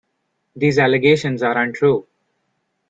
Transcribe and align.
These 0.55 0.79
allegations 0.79 1.43
are 1.43 1.55
untrue. 1.55 2.07